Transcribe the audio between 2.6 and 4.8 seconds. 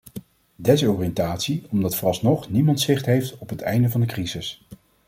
zicht heeft op het einde van de crisis.